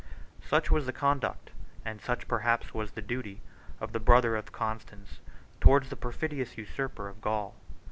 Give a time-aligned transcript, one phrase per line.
[0.49, 1.51] ]Such was the conduct,
[1.85, 3.39] and such perhaps was the duty,
[3.79, 5.19] of the brother of Constans
[5.59, 7.53] towards the perfidious usurper of Gaul.